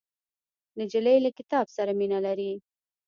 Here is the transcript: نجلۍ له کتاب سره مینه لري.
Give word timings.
نجلۍ 0.79 1.17
له 1.25 1.29
کتاب 1.37 1.65
سره 1.75 1.91
مینه 1.99 2.19
لري. 2.25 2.53